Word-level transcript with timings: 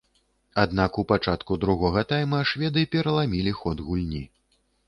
Аднак 0.61 0.97
у 1.01 1.03
пачатку 1.11 1.57
другога 1.65 2.03
тайма 2.13 2.41
шведы 2.53 2.87
пераламілі 2.97 3.55
ход 3.63 3.77
гульні. 3.91 4.27